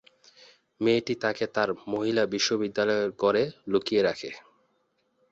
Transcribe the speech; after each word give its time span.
মেয়েটি 0.81 1.13
তাকে 1.23 1.45
তার 1.55 1.69
মহিলা 1.93 2.23
বিশ্ববিদ্যালয়ের 2.33 3.09
ঘরে 3.21 3.43
লুকিয়ে 3.71 4.01
রাখে। 4.03 4.31